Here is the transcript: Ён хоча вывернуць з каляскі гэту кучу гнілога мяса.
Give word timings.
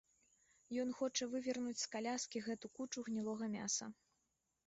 Ён 0.83 0.89
хоча 0.99 1.23
вывернуць 1.33 1.75
з 1.83 1.91
каляскі 1.95 2.43
гэту 2.47 2.67
кучу 2.79 2.99
гнілога 3.09 3.45
мяса. 3.57 3.85